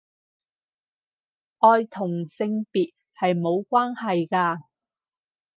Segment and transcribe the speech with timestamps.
[1.59, 4.63] 愛同性別係無關係㗎